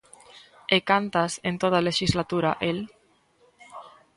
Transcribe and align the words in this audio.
¿E 0.75 0.77
cantas, 0.89 1.31
en 1.49 1.55
toda 1.61 1.77
a 1.79 1.85
lexislatura, 1.87 2.51
el? 2.69 2.79